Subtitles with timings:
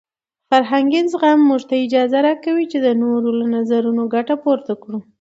[0.49, 4.99] فرهنګي زغم موږ ته اجازه راکوي چې د نورو له نظرونو ګټه پورته کړو.